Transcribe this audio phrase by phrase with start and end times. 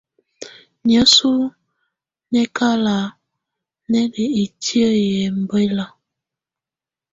[0.85, 1.39] Niǝ́suǝ́
[2.31, 2.97] nɛ́kalá
[3.91, 5.85] nɛ́ lɛ ǝ́tiǝ́ yɛ́ ɔmbɛla.